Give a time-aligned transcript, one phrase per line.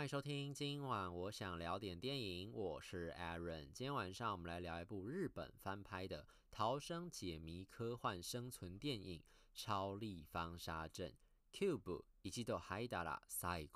[0.00, 3.65] 欢迎收听，今晚我想聊点电影，我是 Aaron。
[3.73, 9.19] 今天晚上我们来聊一部日本翻拍的逃生解谜科幻生存电影《
[9.53, 11.11] 超立方沙阵》（
[11.51, 13.67] Cube 一度入ったら最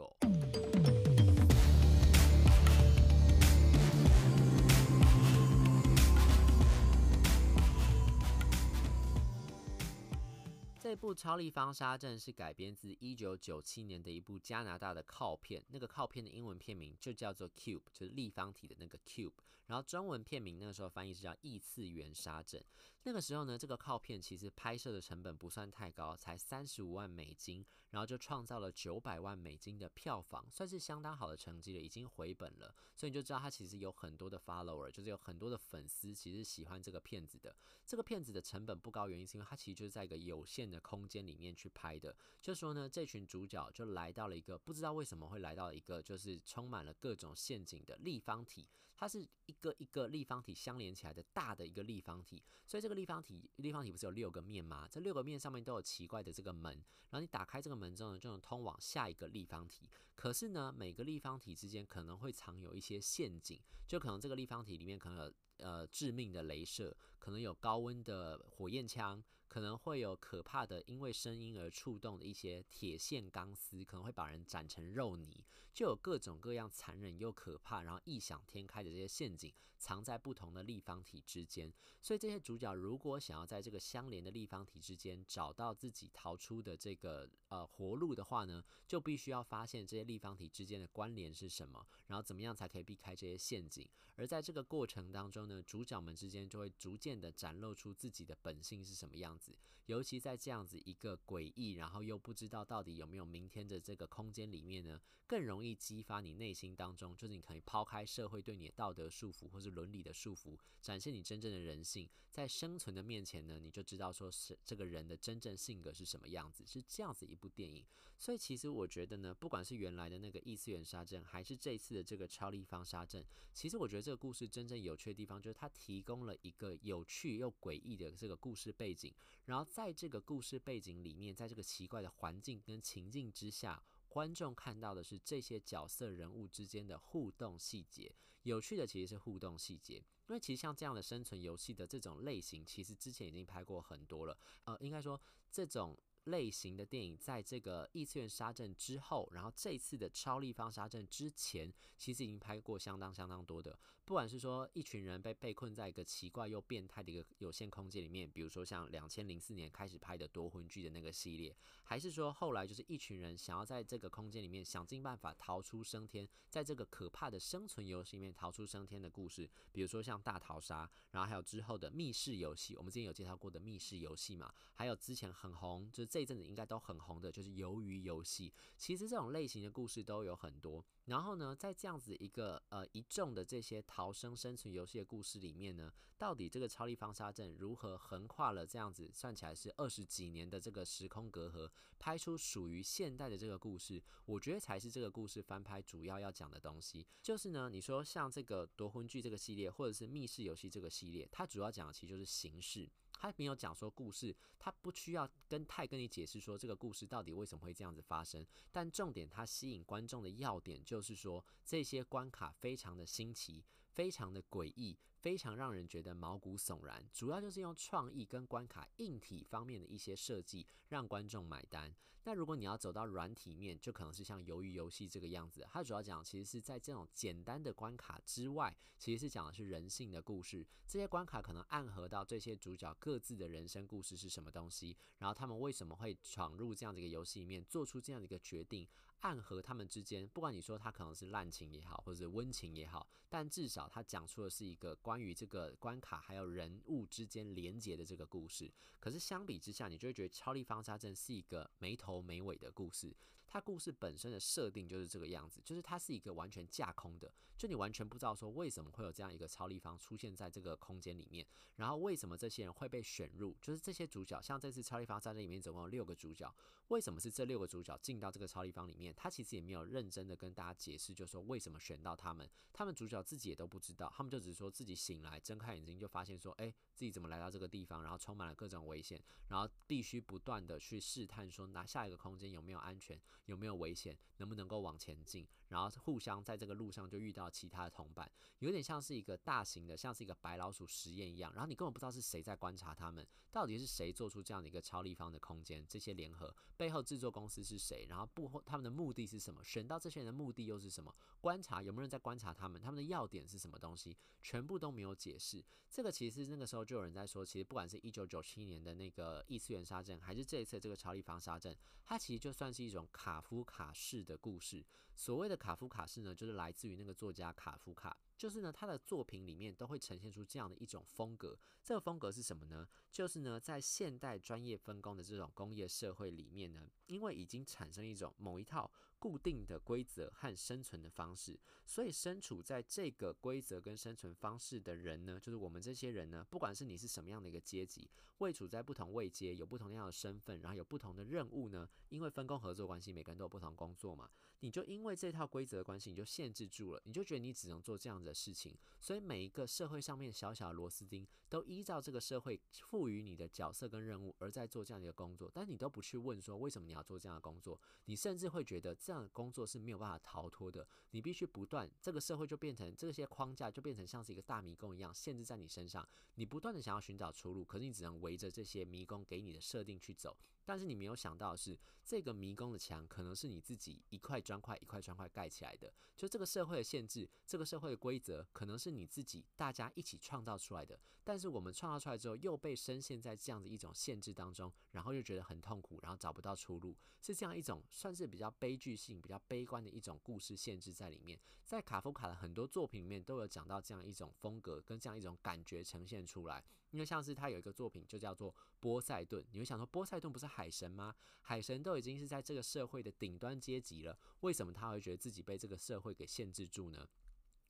[10.85, 19.33] 这部《超立方沙阵》是改编自一九九七年的一部加拿大的靠片，那个靠片的英文片名就叫做 Cube，就是立方体的那个 Cube。
[19.65, 22.63] 然后中文片名那个时候翻译是叫异次元沙阵。
[23.01, 32.75] 那个时候呢，这个靠片其实拍摄的成本不算太高，才三十五万美金，然后就创造了九百万美金的票房，算是相当好的成绩了，已经回本了。
[32.95, 37.55] 所以你就知道他其实有很多的 follower，就是有很多的粉丝，其实喜欢这个片子的。
[37.85, 40.75] 这个片子的成本不高，原因是因为它其实就是在一个有限的。
[40.85, 54.87] 空间里面去拍的，就说呢，这群主角就来到了一个不知道为什么会来到一个就是充满了各种陷阱的立方体，它是一个一个立方体相连起来的大的一个立方体，所以这个立方体立方体不是有六个面吗？
[54.91, 56.71] 这六个面上面都有奇怪的这个门，
[57.09, 59.89] 然后你打开这个门之后呢，就能通往下一个立方体。
[60.15, 65.33] 可是呢，每个立方体之间可能会藏有一些陷阱，就可能这个立方体里面可能有。
[65.57, 69.23] 呃，致命的镭射，可能有高温的火焰枪，
[69.55, 81.71] 可能会有可怕的因为声音而触动的一些铁线钢丝，可能会把人斩成肉泥，就有各种各样残忍又可怕，然后异想天开的这些陷阱藏在不同的立方体之间。
[82.01, 93.87] 所以这些主角如果想要在这个相连的立方体之间找到自己逃出的这个呃活路的话呢，就必须要发现这些立方体之间的关联是什么，然后怎么样才可以避开这些陷阱。
[94.17, 99.44] 而在这个过程当中，呢，主角们之间就会逐渐的展露出自己的本性是什么样子，
[99.87, 117.85] 尤其在这样子一个诡异，然后又不知道到底有没有明天的这个空间里面呢，更容易激发你内心当中，就是你可以抛开社会对你的道德束缚或是伦理的束缚，展现你真正的人性，在生存的面前呢，你就知道说是这个人的真正性格是什么样子，是这样子一部电影。
[118.17, 125.35] 所以其实我觉得呢，不管是原来的那个异次元沙阵，还是这次的这个超立方沙阵，其实我觉得这个故事真正有趣的地方。
[125.39, 138.15] 就是它提供了一个有趣又诡异的这个故事背景，然后在这个故事背景里面，在这个奇怪的环境跟情境之下，观众看到的是这些角色人物之间的互动细节。
[138.43, 139.95] 有趣的其实是互动细节，
[140.27, 144.37] 因为其实像这样的生存游戏的这种类型，其实之前已经拍过很多了。
[144.63, 145.19] 呃，应该说
[145.51, 145.97] 这种。
[146.25, 153.77] 类型的电影，在这个异次元沙阵之后，然后这次的超立方沙阵之前，其实已经拍过相当相当多的。
[154.03, 176.14] 不管是说一群人被被困在一个奇怪又变态的一个有限空间里面，比如说像两千零四年开始拍的夺魂剧的那个系列，还是说后来就是一群人想要在这个空间里面想尽办法逃出生天，在这个可怕的生存游戏里面逃出生天的故事，比如说像大逃杀，然后还有之后的密室游戏，我们之前有介绍过的密室游戏嘛，还有之前很红就是。
[176.15, 178.49] 这一阵子应该都很红的，就是鱿鱼游戏。
[178.77, 180.81] 其实这种类型的故事都有很多。
[181.07, 194.01] 然后呢，在这样子一个呃一众的这些逃生生存游戏的故事里面呢，到底这个超立方沙阵如何横跨了这样子算起来是二十几年的这个时空隔阂，拍出属于现代的这个故事？
[194.23, 197.05] 我觉得才是这个故事翻拍主要要讲的东西。
[197.21, 202.89] 就是呢，你说像这个夺魂剧这个系列，或者是密室游戏这个系列，它主要讲的其实就是形式。
[203.17, 208.45] 他没有讲说故事，他不需要跟太跟你解释说这个故事到底为什么会这样子发生。
[208.71, 213.63] 但重点，他吸引观众的要点就是说，这些关卡非常的新奇，
[213.95, 214.95] 非常的诡异。
[215.25, 221.91] 非常让人觉得毛骨悚然，主要就是用创意跟关卡硬体方面的一些设计让观众买单。
[222.25, 225.65] 那如果你要走到软体面，就可能是像鱿鱼游戏这个样子。
[225.71, 230.63] 它主要讲其实是在这种简单的关卡之外，其实是讲的是人性的故事。
[230.87, 238.87] 这些关卡可能暗合到这些主角各自的人生故事是什么东西，然后他们为什么会闯入这样的一个游戏里面，做出这样的一个决定，
[239.25, 240.27] 暗合他们之间。
[240.27, 245.19] 不管你说他可能是滥情也好，或者是温情也好，但至少他讲出的是一个关。
[245.19, 253.15] 于这个关卡还有人物之间连接的这个故事，可是相比之下，你就会觉得《超立方沙阵》是一个没头没尾的故事。
[253.47, 261.45] 它故事本身的设定就是这个样子，就是它是一个完全架空的，就你完全不知道说为什么会有这样一个超立方出现在这个空间里面，
[261.75, 266.53] 然后为什么这些人会被选入，就是这些主角，像这次《超立方沙阵》里面总共有六个主角，
[266.87, 269.13] 为什么是这六个主角进到这个超立方里面？
[269.15, 274.95] 他其实也没有认真的跟大家解释，就是说为什么选到他们，他们主角自己也都不知道，他们就只是说自己。
[274.95, 278.01] 醒来，睁开眼睛就发现说：“哎，自己怎么来到这个地方？
[278.01, 285.47] 然后充满了各种危险，然后必须不断的去试探，说拿下一个空间有没有安全，有没有危险，能不能够往前进。
[285.75, 291.51] 然后互相在这个路上就遇到其他的同伴，有点像是一个大型的，像是一个白老鼠实验一样。
[291.53, 295.85] 然后你根本不知道是谁在观察他们，到底是谁做出这样的一个超立方的空间？
[295.85, 298.05] 这些联合背后制作公司是谁？
[298.07, 299.61] 然后不，他们的目的是什么？
[299.65, 301.13] 选到这些人的目的又是什么？
[301.41, 302.81] 观察有没有人在观察他们？
[302.81, 304.15] 他们的要点是什么东西？
[304.41, 305.61] 全部都没有解释。
[305.89, 314.85] 这个其实那个时候就有人在说，其实不管是一九九七年的那个异次元杀阵，还是这一次这个超立方杀阵，它其实就算是一种卡夫卡式的故事。
[315.17, 318.15] 所谓的卡夫卡式呢，就是来自于那个作家卡夫卡。
[318.37, 321.57] 就是呢，他的作品里面都会呈现出这样的一种风格。
[321.83, 322.87] 这个风格是什么呢？
[323.11, 338.09] 就是呢，在现代专业分工的这种工业社会里面呢，因为已经产生一种某一套固定的规则和生存的方式，所以身处在这个规则跟生存方式的人呢，就是我们这些人呢，不管是你是什么样的一个阶级，
[338.39, 370.35] 位处在不同位阶，有不同样的身份，然后有不同的任务呢，因为分工合作关系，每个人都有不同工作嘛，你就因为这套规则的关系，你就限制住了，你就觉得你只能做这样的事情，所以每一个社会上面小小的螺丝钉，都依照这个社会赋予你的角色跟任务而在做这样的一个工作，但你都不去问说为什么你要做这样的工作，你甚至会觉得这样的工作是没有办法逃脱的，你必须不断，这个社会就变成这些框架就变成像是一个大迷宫一样限制在你身上，你不断的想要寻找出路，可是你只能围着这些迷宫给你的设定去走。
[370.65, 375.93] 但是你没有想到的是，这个迷宫的墙可能是你自己一块砖块一块砖块盖起来的。
[376.17, 380.99] 就这个社会的限制，这个社会的规则，可能是你自己大家一起创造出来的。
[381.23, 391.39] 但是我们创造出来之后，又被深陷在这样的一种限制当中，然后又觉得很痛苦，然后找不到出路，是这样一种算是比较悲剧性、比较悲观的一种故事限制在里面。
[391.63, 396.63] 在卡夫卡的很多作品里面都有讲到这样一种风格跟这样一种感觉呈现出来。
[396.91, 401.13] 因为像是他有一个作品就叫做波塞顿，你会想说波塞顿不是海神吗？
[401.41, 407.05] 海神都已经是在这个社会的顶端阶级了，为什么他会觉得自己被这个社会给限制住呢？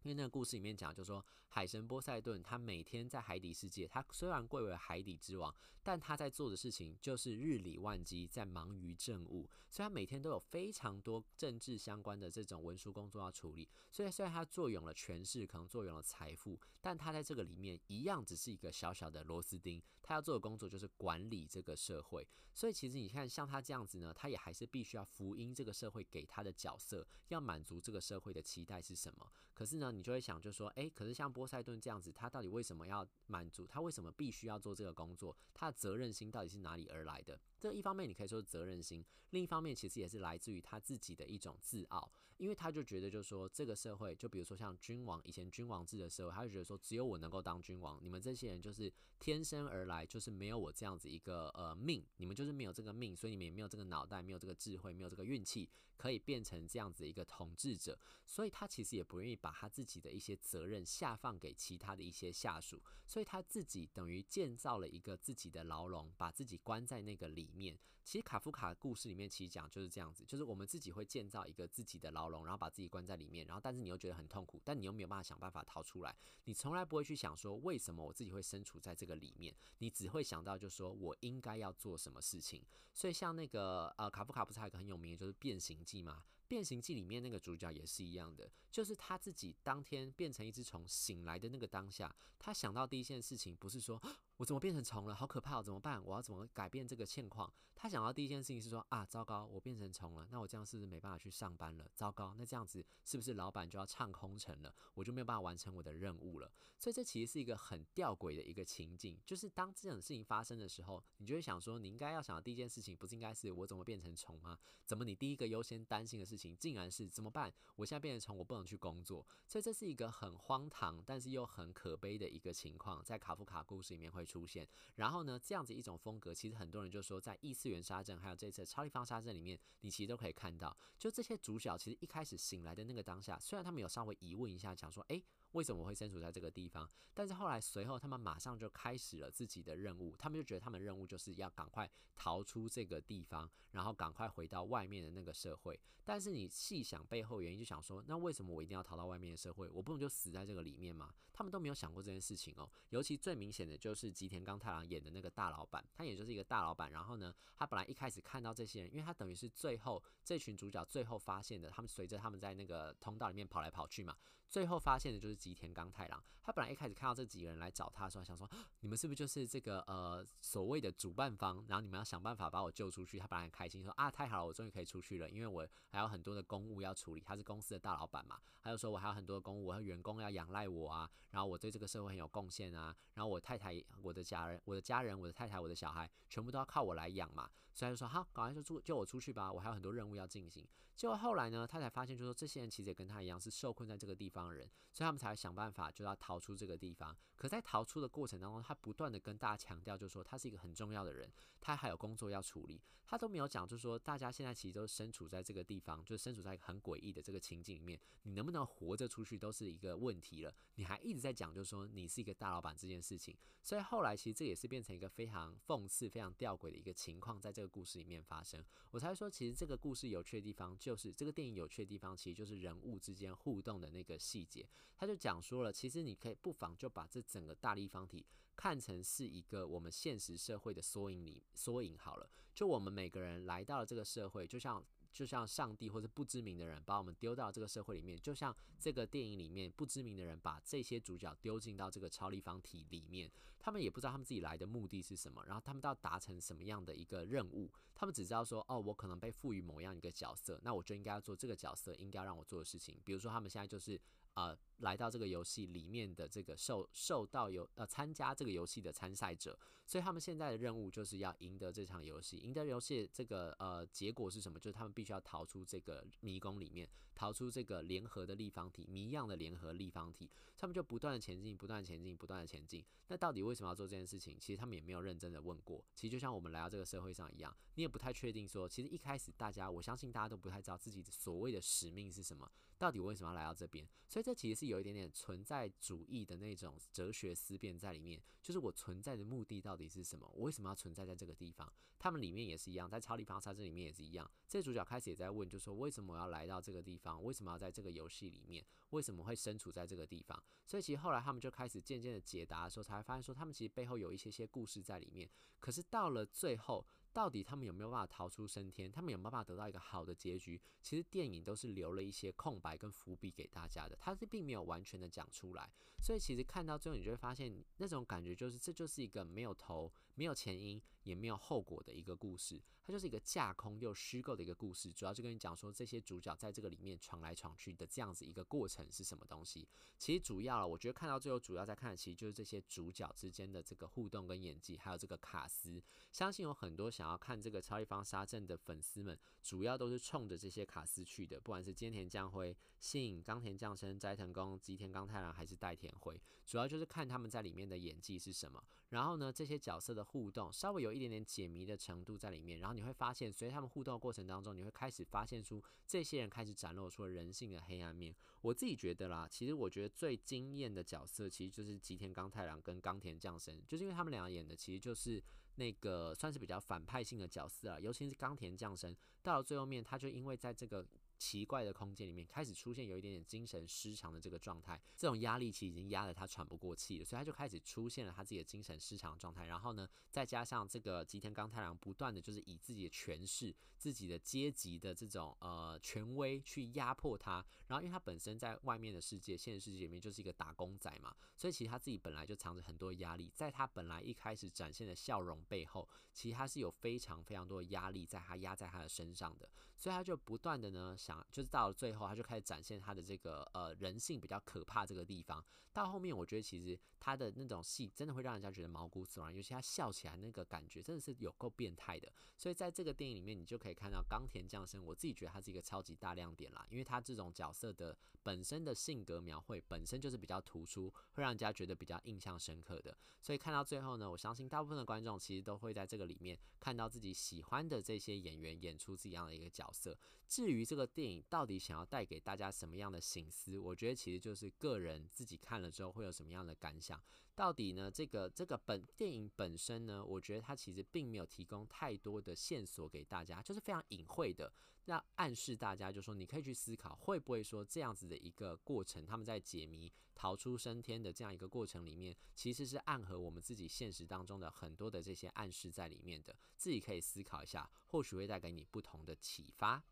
[0.06, 13.68] 因为那个故事里面讲，就是说海神波塞顿，他每天在海底世界，他虽然贵为海底之王，但他在做的事情就是日理万机，在忙于政务，所以他每天都有非常多政治相关的这种文书工作要处理。
[13.92, 19.82] 所以虽然他坐拥了权势，可能坐拥了财富，但他在这个里面一样只是一个小小的螺丝钉。
[20.04, 22.28] 他要做的工作就是管理这个社会。
[22.54, 29.30] 所以其实你看，像他这样子呢，他也还是必须要福音这个社会给他的角色，要满足这个社会的期待是什么？
[29.54, 33.66] 可是呢，你就会想，就说，诶，可是像波塞顿这样子，他到底为什么要满足？
[33.66, 35.36] 他为什么必须要做这个工作？
[35.54, 37.40] 他的责任心到底是哪里而来的？
[37.58, 67.80] 这一方面你可以说责任心，另一方面其实也是来自于他自己的一种自傲，因为他就觉得，就是说这个社会，就比如说像君王以前君王制的时候，他就觉得说，只有我能够当君王，你们这些人就是天生而来，就是没有我这样子一个呃命，你们就是没有这个命，所以你们也没有这个脑袋，没有这个智慧，没有这个运气，可以变成这样子一个统治者，所以他其实也不愿意把他自己的一些责任下放给其他的一些下属，所以他自己等于建造了一个自己的牢笼，把自己关在那个里面。
[68.04, 82.64] 其实卡夫卡故事里面其实讲就是这样子，就是我们自己会建造一个自己的牢牢笼，然后把自己关在里面，然后但是你又觉得很痛苦，但你又没有办法想办法逃出来，你从来不会去想说为什么我自己会身处在这个里面，你只会想到就是说我应该要做什么事情。
[82.94, 86.24] 所以像那个呃卡夫卡不是还有个很有名的就是《变形记》吗？
[86.48, 94.02] 《变形记》里面那个主角也是一样的，就是他自己当天变成一只虫醒来的那个当下，他想到第一件事情不是说
[94.38, 96.04] 我怎么变成虫了，好可怕，哦怎么办？
[96.04, 97.54] 我要怎么改变这个现况？
[97.74, 101.86] 他想到第一件事情是说啊，糟糕，我变成虫了，那我这样是不是没办法去上班了？
[101.94, 104.74] 糟糕，那这样子是不是老板就要唱空城了？
[104.94, 106.52] 我就没有办法完成我的任务了？
[106.80, 114.58] 所以这其实是一个很吊诡的一个情境，就是当这种事情发生的时候，你就会想说，你应该要想的第一件事情不是应该是我怎么变成虫吗？
[114.86, 117.54] 怎么你第一个优先担心的事情竟然是怎么办？
[117.76, 124.68] 我现在变成虫，我不能去工作，所以这是一个很荒唐，但是又很可悲的一个情况，在卡夫卡故事里面会出现。
[124.96, 135.24] 然后呢，这样子一种风格，其实很多人就说，在异次元杀阵还有这次超立方杀阵里面，你其实都可以看到，就这些主角其实一开始醒来的那个当下，虽然他们有稍微疑问一下，讲说，诶。
[135.56, 136.88] 为什么会身处在这个地方？
[137.14, 145.80] 但是后来随后他们马上就开始了自己的任务，他们就觉得他们任务就是要赶快逃出这个地方，然后赶快回到外面的那个社会。
[146.04, 149.68] 但是你细想背后原因，就想说，那为什么我一定要逃到外面的社会？
[149.70, 151.14] 我不能就死在这个里面吗？
[151.32, 152.70] 他们都没有想过这件事情哦。
[152.90, 156.92] 尤其最明显的就是吉田钢太郎演的那个大老板，他也就是一个大老板。
[156.92, 164.16] 然后呢，他本来一开始看到这些人，因为他等于是最后这群主角最后发现的，他们随着他们在那个通道里面跑来跑去嘛，
[164.50, 166.24] 最后发现的就是吉田刚太郎。
[166.42, 168.48] 他本来一开始看到这几个人来找他的时候，想说
[168.82, 171.66] 你们是不是就是这个呃所谓的主办方？
[171.68, 173.18] 然后你们要想办法把我救出去。
[173.18, 177.22] 他本来很开心说啊，太好了，我终于可以出去了，因为我还有很多的公务要处理。
[177.22, 190.64] 他是公司的大老板嘛，他就说我还有很多的公务，我和员工要仰赖我啊，然后我对这个社会很有贡献啊，然后我太太、我的家人、我的家人、我的太太、我的小孩，全部都要靠我来养嘛，所以他就说好，赶快就救救我出去吧，我还有很多任务要进行。
[190.96, 197.16] 结果后来呢，他才发现，就说这些人其实也跟他一样是受困在这个地方人，所以他们才会想办法就要逃出这个地方。
[197.36, 210.54] 可在逃出的过程当中，他不断的跟大家强调，就是说他是一个很重要的人，他还有工作要处理，他都没有讲，就是说大家现在其实都身处在这个地方，就身处在一个很诡异的这个情境里面，你能不能活着出去都是一个问题了。
[210.76, 218.64] 你还一直在讲，就是说你是一个大老板这件事情，所以后来其实这也是变成一个非常讽刺、非常吊诡的一个情况，在这个故事里面发生。
[218.92, 220.76] 我才说，其实这个故事有趣的地方。
[220.80, 224.68] 就是这个电影有趣的地方，其实就是人物之间互动的那个细节。
[224.98, 232.30] 他就讲说了，其实你可以不妨就把这整个大立方体看成是一个我们现实社会的缩影里缩影好了。
[232.54, 234.84] 就我们每个人来到了这个社会，就像。
[235.16, 253.98] 就像上帝或者不知名的人把我们丢到这个社会里面，就像这个电影里面不知名的人把这些主角丢进到这个超立方体里面，他们也不知道他们自己来的目的是什么，然后他们到达成什么样的一个任务，他们只知道说，哦，我可能被赋予某样一个角色，那我就应该要做这个角色应该让我做的事情，比如说他们现在就是。
[254.36, 262.38] 呃，来到这个游戏里面的这个受受到游呃参加这个游戏的参赛者，所以他们现在的任务就是要赢得这场游戏。
[262.38, 264.60] 赢得游戏这个呃结果是什么？
[264.60, 270.30] 就是他们必须要逃出这个迷宫里面，逃出这个联合的立方体，谜样的联合立方体。
[270.58, 272.84] 他们就不断的前进，不断的前进，不断的前进。
[273.08, 274.38] 那到底为什么要做这件事情？
[274.40, 275.84] 其实他们也没有认真的问过。
[275.94, 282.50] 其实就像我们来到这个社会上一样，你也不太确定说，其实一开始大家，我相信大家都不太知道自己所谓的使命是什么。
[282.78, 283.88] 到底为什么要来到这边？
[284.08, 288.20] 所以这其实是有一点点存在主义的那种哲学思辨在里面。
[288.42, 290.28] 就是我存在的目的到底是什么？
[290.34, 291.72] 我为什么要存在在这个地方？
[292.00, 294.28] 他们里面也是一样，在超立方沙这里面也是一样。
[294.48, 297.24] 这主角开始也在问，就说为什么我要来到这个地方？
[297.24, 298.66] 为什么要在这个游戏里面？
[298.90, 300.44] 为什么会身处在这个地方？
[300.66, 305.30] 所以其实后来他们就开始渐渐的解答的时候，才发现说他们其实背后有一些些故事在里面。
[305.60, 306.84] 可是到了最后。
[307.16, 308.92] 到底他们有没有办法逃出升天？
[308.92, 310.60] 他们有没有办法得到一个好的结局？
[310.82, 315.72] 其实电影都是留了一些空白跟伏笔给大家的，它是并没有完全的讲出来。
[316.02, 322.62] 所以其实看到最后，你就会发现那种感觉就是，这就是一个没有头、没有前因，也没有后果的一个故事。
[322.84, 329.68] 它就是一个架空又虚构的一个故事，主要就跟你讲说这些主角在这个里面闯来闯去的这样子一个过程是什么东西。
[329.98, 335.82] 其实主要了，我觉得看到最后，主要在看的其实就是这些主角之间的这个互动跟演技，还有这个卡司。
[336.12, 337.06] 相信有很多想。
[337.06, 348.64] 要看这个超立方沙阵的粉丝们，主要都是冲着这些卡司去的，不管是菅田将晖、信、冈田将生、斋藤工、吉田钢太郎还是代田辉，主要就是看他们在里面的演技是什么。
[348.90, 352.60] 然后呢，这些角色的互动稍微有一点点解谜的程度在里面。
[352.60, 358.16] 然后你会发现，随他们互动的过程当中，你会开始发现出这些人开始展露出了人性的黑暗面。
[358.42, 365.22] 我自己觉得啦，其实我觉得最惊艳的角色，其实就是吉田钢太郎跟冈田将生，就是因为他们两个演的其实就是。
[365.58, 368.94] 那个算是比较反派性的角色啊，尤其是冈田将生，
[369.24, 370.86] 到了最后面，他就因为在这个。
[371.18, 379.46] 奇怪的空间里面开始出现有一点点精神失常的这个状态，这种压力其实已经压得他喘不过气了，所以他就开始出现了他自己的精神失常状态。
[379.46, 387.46] 然后呢，再加上这个吉田钢太郎不断的就是以自己的权势、自己的阶级的这种呃权威去压迫他。
[387.68, 400.96] 然后因为他本身在外面的世界、现实世界里面就是一个打工仔嘛，所以其实他自己本来就藏着很多压力，在他本来一开始展现的笑容背后，其实他是有非常非常多的压力在他压在他的身上的，所以他就不断的呢。
[401.06, 405.46] 想就是到了最后，他就开始展现他的这个呃人性比较可怕这个地方。
[405.72, 412.12] 到后面，我觉得其实他的那种戏真的会让人家觉得毛骨悚然，尤其他笑起来那个感觉真的是有够变态的。
[412.38, 422.98] 所以在这个电影里面，你就可以看到冈田将生，我自己觉得他是一个超级大亮点啦，因为他这种角色的本身的性格描绘本身就是比较突出，会让人家觉得比较印象深刻的。
[423.22, 429.98] 所以看到最后呢，我相信大部分的观众其实都会在这个里面看到自己喜欢的这些演员演出这样的一个角色。
[430.28, 433.60] 至于这个电影到底想要带给大家什么样的省思？
[433.60, 437.04] 我觉得其实就是个人自己看了之后会有什么样的感想。
[437.36, 437.92] 到底呢？
[437.92, 444.50] 这个这个本电影本身呢，我觉得它其实并没有提供太多的线索给大家，就是非常隐晦的，
[444.86, 459.84] 那暗示大家，就说你可以去思考，会不会说这样子的一个过程，他们在解谜、逃出生天的这样一个过程里面，其实是暗合我们自己现实当中的很多的这些暗示在里面的，自己可以思考一下，或许会带给你不同的启发。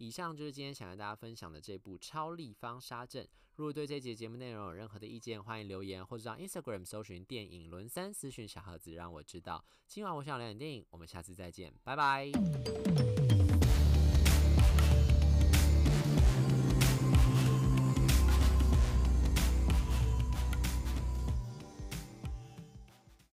[0.00, 3.22] 以上就是今天想跟大家分享的这部《超立方杀阵》。
[3.56, 9.62] 如果对这节节目内容有任何的意见，欢迎留言或者到 Instagram 搜寻“电影轮三”私讯小盒子，让我知道。
[9.86, 12.32] 今晚我想聊点电影，我们下次再见，拜拜。